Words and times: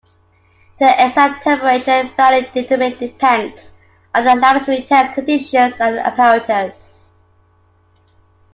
The 0.79 1.05
exact 1.05 1.43
temperature 1.43 2.11
value 2.17 2.47
determined 2.55 2.97
depends 2.97 3.69
on 4.15 4.23
the 4.23 4.33
laboratory 4.33 4.81
test 4.81 5.13
conditions 5.13 5.79
and 5.79 5.99
apparatus. 5.99 7.05